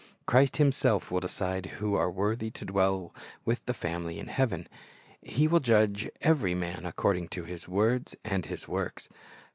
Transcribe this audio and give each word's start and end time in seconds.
"'Christ 0.25 0.57
Himself 0.57 1.11
will 1.11 1.19
decide 1.19 1.67
who 1.77 1.93
are 1.93 2.09
worthy 2.09 2.49
to 2.49 2.65
dwell 2.65 3.13
with 3.45 3.63
the 3.67 3.73
family 3.75 4.19
of 4.19 4.29
heaven. 4.29 4.67
He' 5.21 5.47
will 5.47 5.59
judge 5.59 6.09
every 6.21 6.55
man 6.55 6.87
according 6.87 7.27
to 7.37 7.43
his 7.43 7.67
words 7.67 8.15
and 8.25 8.47
his 8.47 8.67
works. 8.67 9.09